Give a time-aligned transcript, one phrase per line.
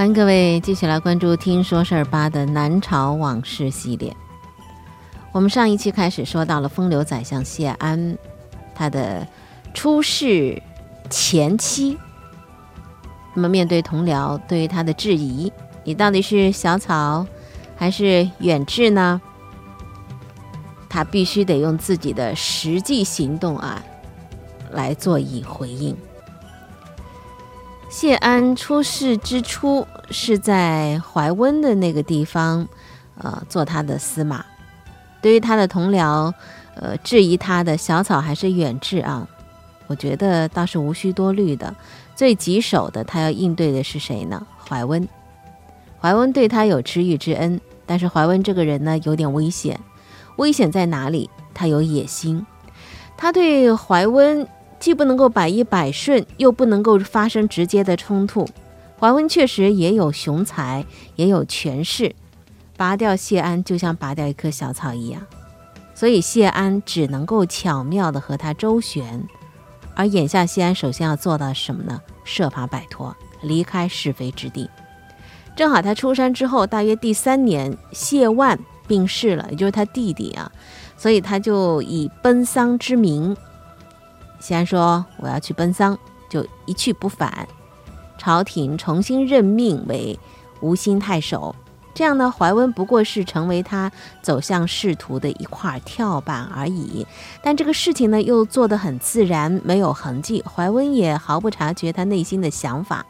[0.00, 4.16] 欢迎各位继续来关注《听说事儿八》的南朝往事系列。
[5.30, 8.16] 我们上一期开始说到了风流宰相谢安，
[8.74, 9.28] 他的
[9.74, 10.62] 出世
[11.10, 11.98] 前期，
[13.34, 15.52] 那么面对同僚对于他的质疑，
[15.84, 17.26] 你到底是小草
[17.76, 19.20] 还是远志呢？
[20.88, 23.84] 他必须得用自己的实际行动啊
[24.70, 25.94] 来做以回应。
[27.90, 32.66] 谢安出世之初是在怀温的那个地方，
[33.18, 34.44] 呃，做他的司马。
[35.20, 36.32] 对于他的同僚，
[36.76, 39.26] 呃，质疑他的小草还是远志啊，
[39.88, 41.74] 我觉得倒是无需多虑的。
[42.14, 44.46] 最棘手的，他要应对的是谁呢？
[44.68, 45.06] 怀温。
[46.00, 49.78] 怀温对他有知遇之恩，但是怀温这个人呢，有点危险。
[50.36, 51.28] 危险在哪里？
[51.52, 52.46] 他有野心。
[53.16, 54.46] 他对怀温。
[54.80, 58.48] 既不能够百依百顺，又不能够发生直接的冲突。
[58.98, 60.84] 怀温确实也有雄才，
[61.16, 62.14] 也有权势，
[62.76, 65.22] 拔掉谢安就像拔掉一棵小草一样，
[65.94, 69.22] 所以谢安只能够巧妙的和他周旋。
[69.94, 72.00] 而眼下谢安首先要做到什么呢？
[72.24, 74.68] 设法摆脱，离开是非之地。
[75.56, 80.50] 正好他出山之后，大约第三年，谢万病逝了，也就是他弟弟啊，
[80.96, 83.36] 所以他就以奔丧之名。
[84.40, 85.96] 谢安说：“我要去奔丧，
[86.28, 87.46] 就一去不返。
[88.18, 90.18] 朝廷重新任命为
[90.60, 91.54] 吴兴太守，
[91.94, 97.06] 这样呢，怀温不过是成为他走向仕途的一块跳板而已。
[97.42, 100.42] 但这个事情呢，又做得很自然，没有痕迹。
[100.42, 103.04] 怀温也毫不察觉他内心的想法。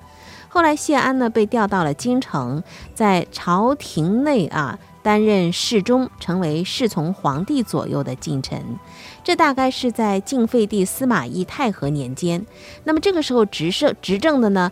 [0.49, 8.63] 后来，谢安呢被调到了京城，在朝廷内啊。”担任侍中，成为侍从皇帝左右的近臣，
[9.25, 12.45] 这大概是在晋废帝司马懿太和年间。
[12.85, 14.71] 那么这个时候执政执政的呢，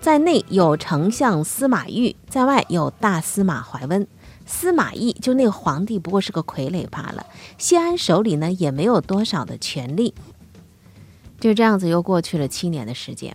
[0.00, 4.06] 在内有丞相司马昱，在外有大司马怀温。
[4.44, 7.24] 司马懿就那个皇帝不过是个傀儡罢了。
[7.56, 10.12] 谢安手里呢也没有多少的权力。
[11.38, 13.34] 就这样子又过去了七年的时间。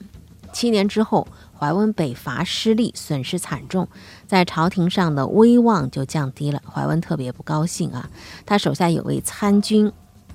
[0.54, 1.28] 七年之后。
[1.58, 3.88] 怀温北伐失利，损失惨重，
[4.28, 6.62] 在朝廷上的威望就降低了。
[6.70, 8.10] 怀温特别不高兴啊！
[8.46, 9.92] 他手下有位参军，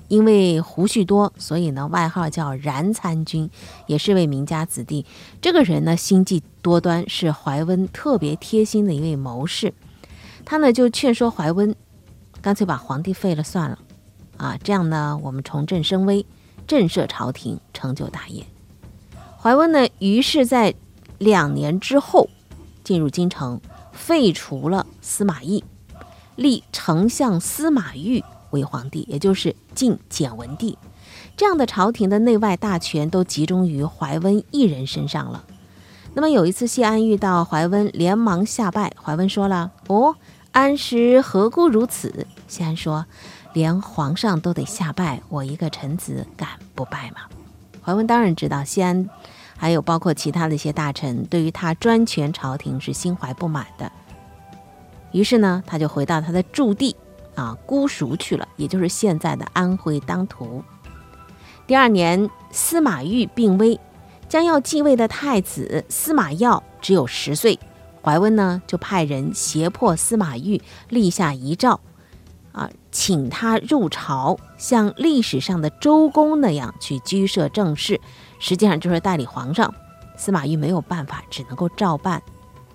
[0.07, 3.49] 因为胡须多，所以呢外号叫燃参军，
[3.85, 5.05] 也是位名家子弟。
[5.39, 9.73] 这个人呢心计多端，是怀温特别贴心的一位谋士。
[10.43, 11.75] 他呢就劝说怀温，
[12.41, 13.77] 干脆把皇帝废了算了，
[14.37, 16.25] 啊，这样呢我们重振声威，
[16.65, 18.43] 震慑朝廷，成就大业。
[19.39, 20.73] 怀温呢于是在。
[21.21, 22.29] 两年之后，
[22.83, 23.61] 进入京城，
[23.91, 25.63] 废除了司马懿，
[26.35, 30.79] 立丞相司马昱为皇帝，也就是晋简文帝。
[31.37, 35.43] 这样的朝廷的内外大权都集中于怀温一人身上了。
[36.15, 38.91] 那么有一次，谢安遇到怀温，连忙下拜。
[38.99, 40.15] 怀温说了：“哦，
[40.51, 43.05] 安师何故如此？”谢安说
[43.53, 47.17] ：“连皇上都得下拜，我一个臣子敢不拜吗？”
[47.85, 49.07] 怀温当然知道谢安。
[49.61, 53.91] 还有包括其他的一些大臣，对于他专权朝廷是心怀不满的。
[55.11, 56.95] 于是呢，他就回到他的驻地
[57.35, 60.63] 啊姑熟去了，也就是现在的安徽当涂。
[61.67, 63.79] 第二年，司马懿病危，
[64.27, 67.59] 将要继位的太子司马曜只有十岁，
[68.01, 71.79] 怀温呢就派人胁迫司马懿立下遗诏，
[72.51, 77.99] 啊，请他入朝，像历史上的周公那样去居摄政事。
[78.39, 79.73] 实际上就是代理皇上，
[80.17, 82.21] 司马懿没有办法，只能够照办。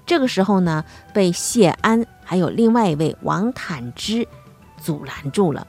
[0.07, 4.27] 这个时候呢，被谢安还有另外一位王坦之
[4.81, 5.67] 阻拦住了，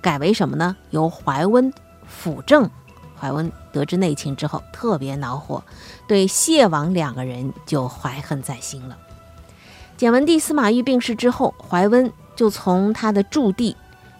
[0.00, 0.76] 改为什么呢？
[0.90, 1.72] 由怀温
[2.06, 2.68] 辅政。
[3.16, 5.62] 怀温得知内情之后，特别恼火，
[6.06, 8.98] 对谢王两个人就怀恨在心了。
[9.96, 13.76] 简文帝司马懿病逝之后，怀温就从他的驻地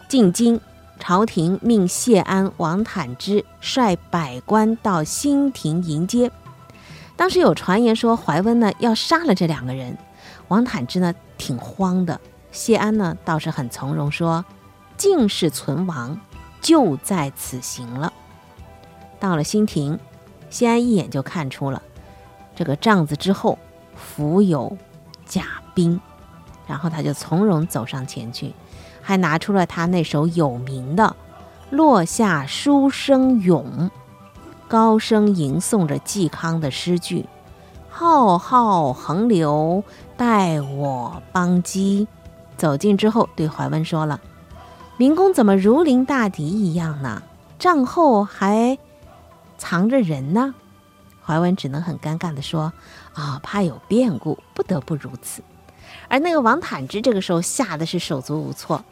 [0.08, 0.60] 进京。
[0.96, 6.30] 朝廷命谢安、王坦之率百官到新亭迎接。
[7.16, 9.98] 当时有传言说怀温呢要杀了这两个人，
[10.48, 12.20] 王坦之呢挺慌的，
[12.52, 14.44] 谢安呢倒是很从容，说
[14.96, 16.18] ：“尽是存亡，
[16.60, 18.12] 就在此行了。”
[19.18, 19.98] 到了新亭，
[20.48, 21.82] 谢安一眼就看出了
[22.54, 23.58] 这个帐子之后
[23.96, 24.78] 伏有
[25.26, 26.00] 甲兵，
[26.66, 28.54] 然后他就从容走上前去。
[29.06, 31.14] 还拿出了他那首有名的
[31.76, 33.66] 《落下书生咏》，
[34.66, 37.26] 高声吟诵着嵇康的诗句
[37.90, 39.84] ：“浩浩横流，
[40.16, 42.08] 待我邦击。”
[42.56, 44.18] 走近之后，对怀温说了
[44.96, 47.22] ：“明公怎么如临大敌一样呢？
[47.58, 48.78] 帐后还
[49.58, 50.54] 藏着人呢？”
[51.26, 52.72] 怀温只能很尴尬地说
[53.12, 55.42] ：“啊，怕有变故，不得不如此。”
[56.08, 58.84] 而那个王坦之这个时候吓得是手足无措，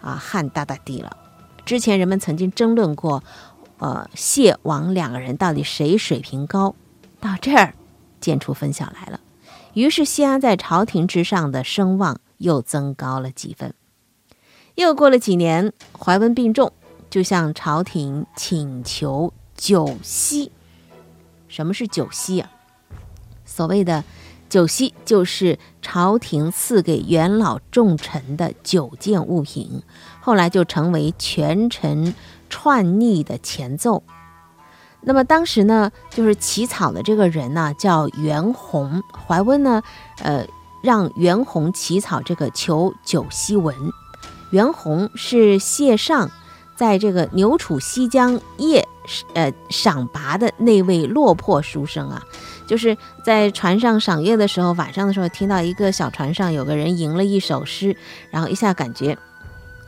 [0.00, 1.16] 啊，汗哒哒滴了。
[1.64, 3.22] 之前人们曾经争论过，
[3.78, 6.74] 呃，谢王两个人到底谁水平高，
[7.20, 7.74] 到这儿
[8.20, 9.20] 见出分晓来了。
[9.74, 13.74] 于是谢安在朝廷之上的声望又增高了几分。
[14.74, 16.72] 又过了几年，怀温病重，
[17.10, 20.50] 就向朝廷请求酒息。
[21.48, 22.50] 什么是酒息啊？
[23.44, 24.02] 所谓的。
[24.50, 29.82] 酒息就是朝廷赐给元老重臣的九件物品，
[30.20, 32.12] 后来就成为权臣
[32.50, 34.02] 篡逆的前奏。
[35.02, 39.82] 那么当时呢，就是起草的这个人呢叫袁弘，怀温呢，
[40.18, 40.44] 呃，
[40.82, 43.74] 让袁弘起草这个求酒息文。
[44.50, 46.28] 袁弘是谢尚
[46.76, 48.86] 在这个牛楚西江夜
[49.34, 52.20] 呃赏拔的那位落魄书生啊。
[52.70, 57.96] 就是在船上赏月的时候，晚上的时候听到一个小船上有个人吟了一首诗，
[58.30, 59.18] 然后一下感觉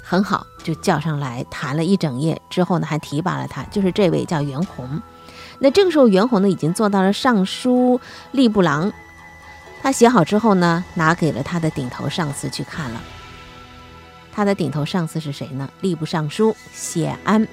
[0.03, 2.43] 很好，就叫上来弹了一整夜。
[2.51, 5.01] 之后呢，还提拔了他，就是这位叫袁弘。
[5.61, 8.01] 那这个时候，袁弘呢已经做到了尚书
[8.35, 8.93] 吏部郎。
[9.81, 13.01] 他写好之后呢，拿给了他的顶头上司去看了。
[14.33, 15.71] 他的顶头上司是谁呢？
[15.83, 17.47] 吏部尚书谢安。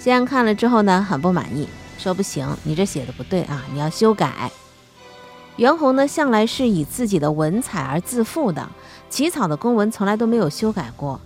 [0.00, 1.68] 谢安看了之后呢，很不满意。
[2.02, 3.64] 说不行，你这写的不对啊！
[3.72, 4.50] 你要修改。
[5.54, 8.68] 袁弘呢，向来是以自己的文采而自负的，
[9.08, 11.20] 起草的公文从来都没有修改过。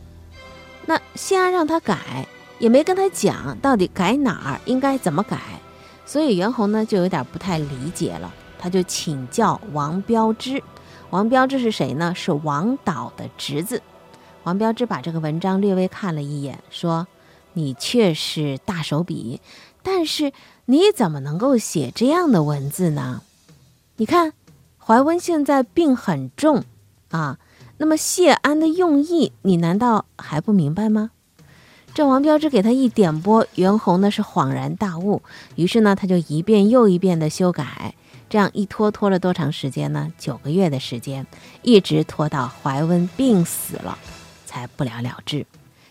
[0.84, 2.26] 那谢安让他改，
[2.58, 5.38] 也没跟他讲到底改哪儿，应该怎么改，
[6.04, 8.34] 所以袁弘呢就有点不太理解了。
[8.58, 10.62] 他就请教王标之。
[11.08, 12.12] 王标之是谁呢？
[12.14, 13.80] 是王导的侄子。
[14.44, 17.06] 王标之把这个文章略微看了一眼，说
[17.54, 19.40] ：“你确是大手笔，
[19.82, 20.32] 但是。”
[20.68, 23.22] 你怎么能够写这样的文字呢？
[23.98, 24.32] 你看，
[24.78, 26.64] 怀温现在病很重
[27.10, 27.38] 啊，
[27.76, 31.12] 那么谢安的用意，你难道还不明白吗？
[31.94, 35.22] 这王标之给他一点拨，袁弘呢是恍然大悟，
[35.54, 37.94] 于是呢他就一遍又一遍的修改，
[38.28, 40.12] 这样一拖拖了多长时间呢？
[40.18, 41.24] 九个月的时间，
[41.62, 43.96] 一直拖到怀温病死了，
[44.44, 45.46] 才不了了之。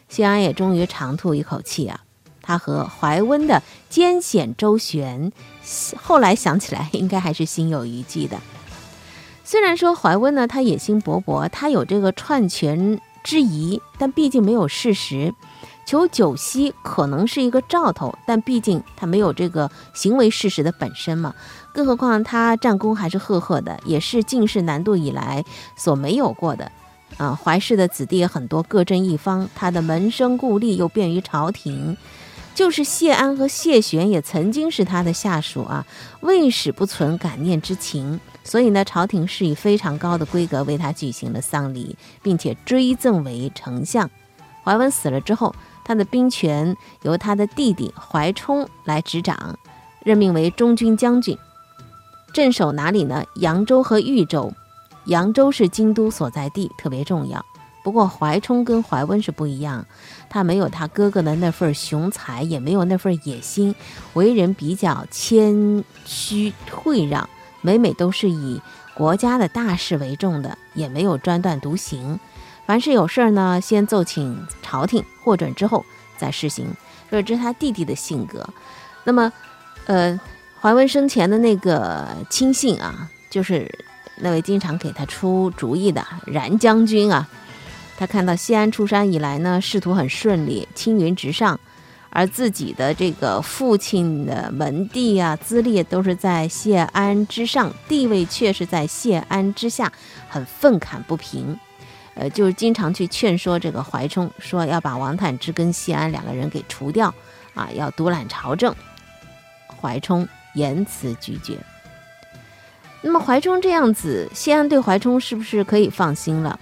[0.10, 2.02] 谢安也终于长吐一口气啊。
[2.46, 5.32] 他和怀温的艰险周旋，
[5.98, 8.38] 后来想起来应该还是心有余悸的。
[9.44, 15.34] 虽然说怀温呢，他野心勃勃，他有这个篡权之疑，但毕竟没有事实。
[15.88, 21.36] 求九锡可能是一个兆头，但毕竟他没有这个行为事实的本身嘛。
[21.74, 25.46] 更何况他战功还是赫赫的，也是进士南渡以来
[25.76, 26.72] 所没有过的。
[27.18, 31.96] 啊，怀氏的子弟也很多，各镇一方，他的门生故吏又便于朝廷。
[32.56, 35.86] 就是谢安和谢玄也曾经是他的下属啊，
[36.22, 44.10] 未始不存感念之情，所以呢，朝廷是以非常高的规格为他举行了丧礼，并且追赠为丞相。
[44.64, 45.54] 怀温死了之后，
[45.84, 49.60] 他的兵权由他的弟弟怀冲来执掌，
[50.04, 51.38] 任命为中军将军，
[52.34, 53.26] 镇守哪里呢？
[53.36, 54.52] 扬州和豫州。
[55.08, 57.46] 扬州是京都所在地，特别重要。
[57.86, 59.86] 不过怀冲跟怀温是不一样，
[60.28, 63.76] 他没有他哥哥的那份雄才，也没有那份野心，
[64.16, 67.30] 为人比较谦虚退让，
[67.62, 68.60] 每每都是以
[68.96, 72.20] 国家的大事为重的，也没有专断独行。
[72.66, 75.86] 凡是有事儿呢，先奏请朝廷获准之后
[76.18, 76.66] 再施行。
[77.12, 78.50] 这是他弟弟的性格。
[79.04, 79.32] 那么，
[79.86, 80.20] 呃，
[80.60, 83.72] 怀温生前的那个亲信啊，就是
[84.18, 87.30] 那位经常给他出主意的冉将军啊。
[87.98, 91.60] 他看到谢安出山以来呢，仕途很顺利，青云直上，
[92.10, 99.92] 而自己的这个父亲的门第啊、资历都是在谢安之上，地位却是在谢安之下，
[100.28, 101.58] 很愤慨不平，
[102.16, 107.14] 呃，就是经常去劝说这个怀冲，说要把王坦之跟谢安两个人给除掉，
[107.54, 108.76] 啊，要独揽朝政。
[109.82, 111.58] 怀冲言辞拒绝。
[113.02, 116.60] 那么怀冲这样子，谢安对怀冲是不是可以放心了？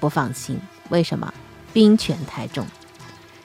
[0.00, 1.32] 不放心，为什么？
[1.72, 2.66] 兵权太重，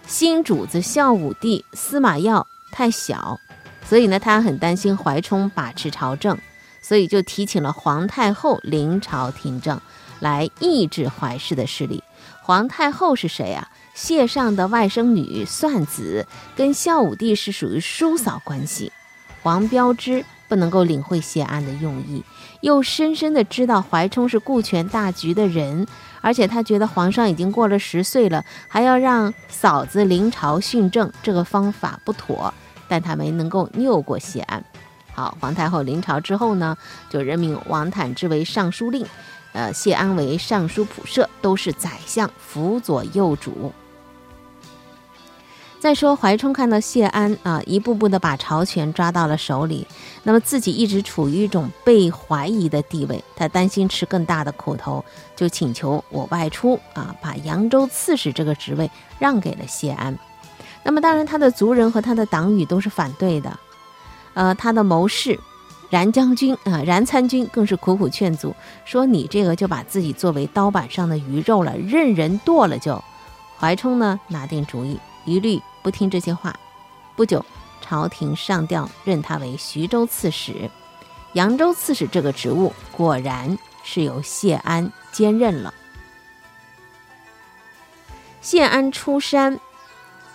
[0.08, 3.40] 新主子孝武帝司马曜太小，
[3.88, 6.36] 所以呢，他很担心怀冲把持朝政，
[6.82, 9.80] 所以就提请了皇太后临朝听政，
[10.22, 12.04] 来抑制怀氏的势力。
[12.42, 13.70] 皇太后是谁啊？
[13.94, 18.92] 谢尚的外甥女，算子，跟孝武帝是属于叔嫂关系。
[19.44, 22.24] 王标之不能够领会谢安的用意，
[22.62, 25.86] 又深深的知道怀冲是顾全大局的人。
[26.26, 32.52] 而且他觉得皇上已经过了十岁了，还要让嫂子临朝训政，这个方法不妥。
[32.88, 34.64] 但他没能够拗过谢安。
[35.14, 36.76] 好，皇太后临朝之后呢，
[37.12, 39.06] 就任命王坦之为尚书令，
[39.54, 43.72] 呃，谢安为尚书仆射，都是宰相辅佐幼主。
[45.86, 49.86] 再说怀冲看到谢安啊，一步步的把朝权抓到了手里，
[50.24, 58.90] 那么自己一直处于一种被怀疑的地位，他担心吃更大的苦头，就请求我外出啊，把扬州刺史这个职位
[59.20, 60.18] 让给了谢安。
[60.82, 63.60] 那么当然，他的族人和他的党羽都是反对的，
[64.34, 65.40] 呃，他的谋士
[65.92, 73.00] 冉将军啊，冉参军更是苦苦劝阻，说你这个就把自己作为刀板上的鱼肉了，任人剁了就。
[73.60, 75.62] 怀冲呢，拿定主意，一律。
[75.84, 76.58] 不听这些话，
[77.16, 77.46] 不久，
[77.80, 80.72] 朝廷上调任他为徐州刺史，
[81.34, 85.72] 扬州刺史这个职务果然是由谢安兼任了。
[88.42, 89.60] 谢安出山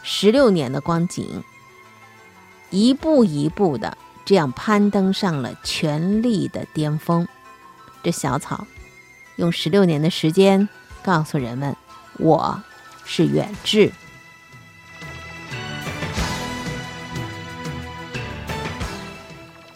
[0.05, 1.43] 十六年的光景，
[2.71, 7.27] 一步一步的这样攀登上了权力的巅峰。
[8.05, 8.67] 这小草
[9.35, 10.69] 用十六年的时间
[11.03, 11.77] 告诉人们
[12.19, 12.63] ：“我
[13.05, 13.93] 是远志。”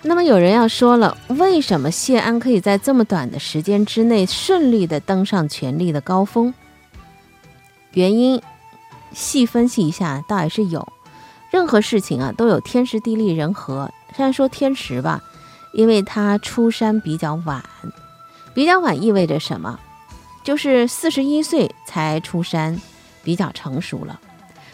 [0.07, 6.53] 那么有人要说了，为什么谢安可以在这么短的时间之内顺利的登上权力的高峰？
[7.93, 8.41] 原因
[9.15, 10.87] 细分析一下，倒也是有。
[11.51, 13.91] 任何事情啊，都有天时地利人和。
[14.15, 15.23] 虽然说天时吧，
[15.73, 17.65] 因为他出山比较晚，
[18.53, 19.81] 比较晚意味着什么？
[20.43, 22.79] 就是四十一岁才出山，
[23.23, 24.21] 比较成熟了。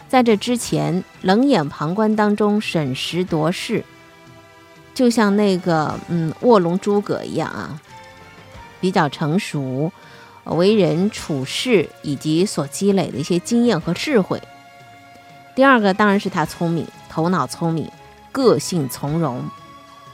[0.09, 3.85] 在这之前，冷眼旁观当中审时度势。
[4.93, 7.79] 就像那个嗯卧龙诸葛一样啊，
[8.79, 9.91] 比较成熟，
[10.45, 14.41] 为人处事以及所积累的一些经验和智慧。
[15.55, 17.89] 第二个当然是他聪明，头脑聪明，
[18.31, 19.43] 个性从容，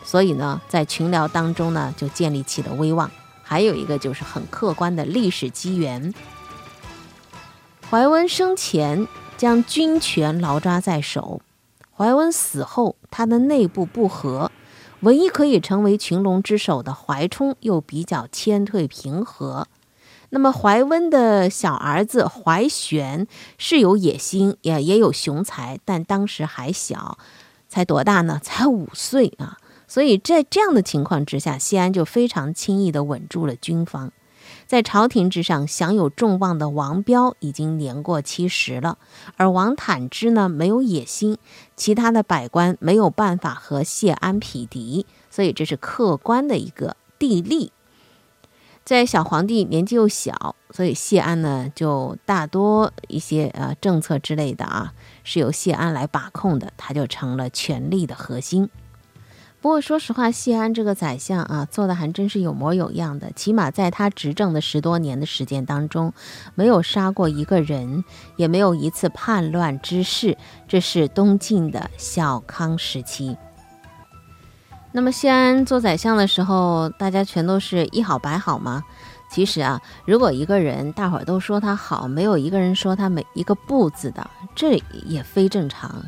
[0.04, 3.10] 所以呢，在群聊当中呢就建立起了威望。
[3.44, 6.14] 还有一个就是很客观的历史机缘。
[7.90, 9.08] 怀温生前
[9.38, 11.40] 将军权牢抓在手，
[11.96, 14.52] 怀温死后他的内部不和。
[15.08, 19.66] 唯一可以成为群龙之首的怀冲又比较谦退平和，
[20.32, 23.26] 那么怀温的小儿子怀玄
[23.58, 27.18] 是有野心，也也有雄才，但当时还小，
[27.70, 28.38] 才多大呢？
[28.44, 29.58] 才五岁啊！
[29.88, 34.12] 所以在这样的情况之下，西安就非常轻易地稳住了军方。
[34.66, 38.98] 在朝廷之上享有众望的王彪已经年过七十了，
[39.36, 41.38] 而王坦之呢没有野心，
[41.76, 47.72] 其他的百官没有办法和谢安匹敌，所以这是客观的一个地利。
[48.84, 54.94] 在小皇帝年纪又小，所以谢安呢就大多一些呃政策之类的啊
[55.26, 58.70] 是由谢安来把控的，他就成了权力的核心。
[59.68, 63.30] 不过说实话，谢安这个宰相啊，做的还真是有模有样的。
[63.34, 66.14] 起码在他执政的十多年的时间当中，
[66.56, 68.06] 没有杀过一个人，
[68.38, 70.38] 也没有一次叛乱之事。
[70.70, 73.36] 这是东晋的小康时期。
[74.94, 78.82] 那么谢安做宰相的时候，大家全都是一好百好吗？
[79.30, 86.02] 其实啊，如果一个人大伙儿都说他好，没有一个人说他每一个不字的，这也非正常。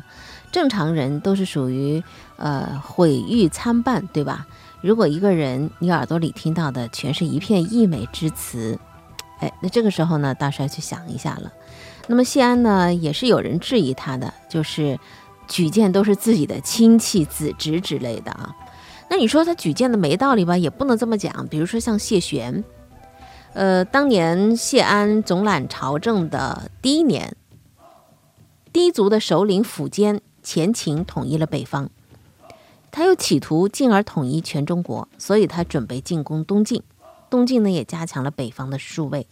[0.52, 2.02] 正常人都是属于
[2.36, 4.46] 呃毁誉参半，对吧？
[4.80, 8.78] 如果一个人你耳朵里听到的全是一片溢美之词，
[9.38, 11.52] 哎，那这个时候呢，大帅去想一下了。
[12.06, 14.98] 那么谢安呢，也是有人质疑他的，就是
[15.46, 18.56] 举荐都是自己的亲戚子侄之类的啊。
[19.08, 20.56] 那你说他举荐的没道理吧？
[20.56, 21.46] 也不能这么讲。
[21.48, 22.64] 比如说像谢玄，
[23.52, 27.36] 呃，当年谢安总揽朝政的第一年，
[28.72, 30.20] 氐族的首领苻坚。
[30.52, 31.90] 前秦统一了北方，
[32.90, 36.82] 他又企图进而统一全中国，所以他准备进攻东晋。
[37.30, 39.28] 东晋呢也加强了北方的戍卫。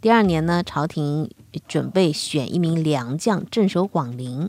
[0.00, 1.30] 第二年呢，朝廷
[1.68, 4.48] 准备选一名良将镇守广陵。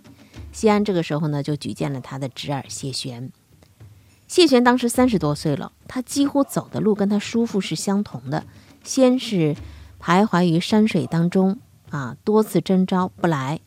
[0.53, 3.29] 西安这个时候呢就举荐了他的侄儿谢玄。
[4.29, 8.45] 谢玄当时三十多岁了，他几乎走的路跟他叔父是相同的。
[8.81, 9.57] 先是
[10.01, 11.59] 徘徊于山水当中
[11.89, 13.59] 啊，多次征召不来。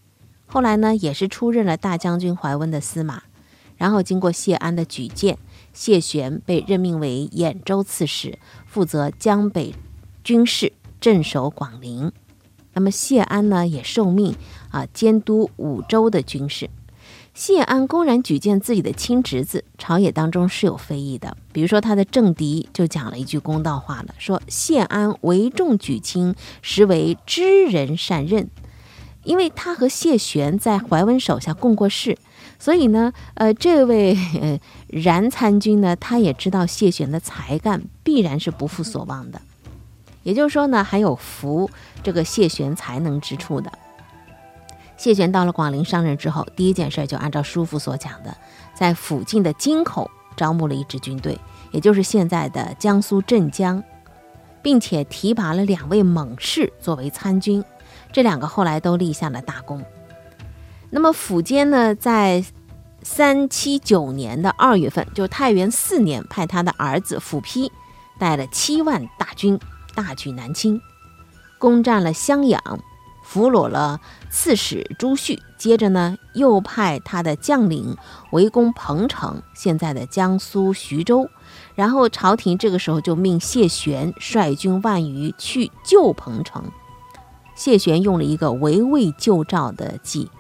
[0.53, 3.23] 后来呢，也是出任了大将军怀温的司马，
[3.77, 5.39] 然后经过谢安的举荐，
[5.73, 9.73] 谢玄被任命为兖州刺史，负责江北
[10.25, 12.11] 军事，镇守广陵。
[12.73, 14.35] 那么谢安呢，也受命
[14.73, 16.69] 啊监督五州的军事。
[17.33, 21.37] 谢安公然举荐自己的亲侄子，朝野当中是有非议的。
[21.53, 28.51] 比如说他的政敌就讲了一句公道话了，说谢安为重举亲，实为知人善任。
[29.31, 32.19] 因为他和谢玄在怀温手下共过事，
[32.59, 34.19] 所以呢，呃，这位
[34.89, 39.41] 然参军呢，他也知道谢玄的才干必然是不负所望的，
[40.25, 41.71] 也就是说呢，还有服
[42.03, 43.71] 这个谢玄才能之处的。
[44.97, 48.37] 谢玄到了广陵上任之后，第一件事就按照叔父所讲的，
[48.75, 51.39] 在附近的京口招募了一支军队，
[51.71, 53.81] 也就是现在的江苏镇江，
[54.61, 57.63] 并且提拔了两位猛士作为参军，
[58.13, 59.85] 这两个后来都立下了大功。
[60.91, 62.45] 那么苻坚呢，在
[63.03, 67.71] 三七九年的二月份，就太元四年，派他的儿子苻丕
[68.19, 69.59] 带了七万大军
[69.95, 70.81] 大举南侵，
[71.59, 72.81] 攻占了襄阳。
[73.23, 77.97] 俘虏了刺史朱旭，接着呢，又派他的将领
[78.33, 81.31] 围攻彭城，现在的江苏徐州。
[81.77, 86.65] 然后朝廷这个时候就命谢玄率军万余去救彭城。
[87.61, 90.31] 谢玄用了一个围魏救赵的计，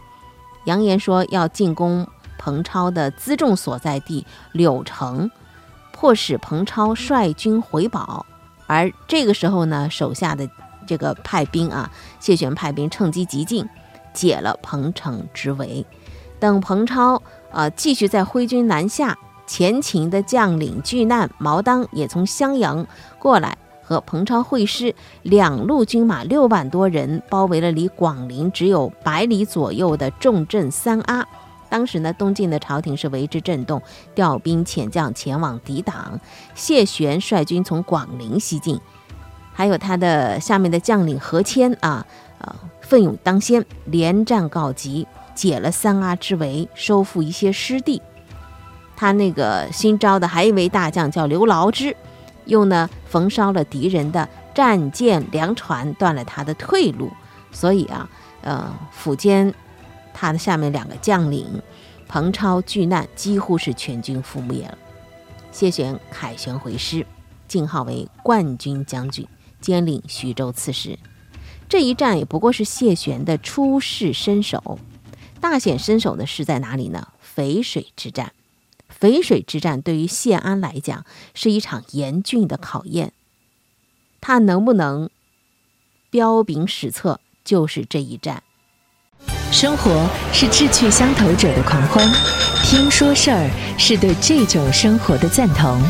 [0.64, 2.08] 扬言说要进攻
[2.38, 5.30] 彭超的辎重所在地柳城，
[5.92, 8.24] 迫使彭超率军回保。
[8.66, 10.48] 而这个时候呢，手下的。
[10.86, 13.68] 这个派兵啊，谢玄派兵趁机急进，
[14.14, 15.86] 解了彭城之围。
[16.40, 17.22] 等彭超
[17.52, 22.84] 啊继续在挥军南下，前秦的将领巨难、毛当也从襄阳
[23.20, 23.56] 过来
[23.90, 31.26] 和彭超会师，两路军马六万多人包围了离广陵只有百里左右的重镇三阿。
[31.68, 33.82] 当时呢，东晋的朝廷是为之震动，
[34.14, 36.20] 调兵遣将前往抵挡。
[36.54, 38.80] 谢玄率军从广陵西进。
[39.52, 42.06] 还有他的下面的将领何谦啊，
[42.38, 45.04] 呃，奋勇当先，连战告急，
[45.34, 48.00] 解了三阿之围，收复一些失地。
[48.96, 51.96] 他那个新招的还一位大将叫刘牢之，
[52.50, 57.10] 又呢焚烧了敌人的战舰粮船，断了他的退路。
[57.50, 58.08] 所以啊，
[58.42, 59.54] 呃，苻坚
[60.12, 61.62] 他的下面两个将领
[62.06, 64.76] 彭超、巨难几乎是全军覆灭了。
[65.50, 67.06] 谢玄凯旋回师，
[67.48, 69.26] 晋号为冠军将军。
[69.60, 70.98] 兼领徐州刺史，
[71.68, 74.78] 这一战也不过是谢玄的初试身手。
[75.38, 77.08] 大显身手的是在哪里呢？
[77.36, 78.32] 淝水之战。
[78.98, 83.12] 淝水之战对于谢安来讲是一场严峻的考验，
[84.20, 85.10] 他能不能
[86.10, 88.42] 彪炳史册，就是这一战。
[89.52, 92.06] 生活是志趣相投者的狂欢，
[92.64, 95.80] 听说事儿是对这种生活的赞同。